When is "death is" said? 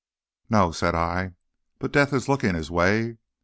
1.91-2.27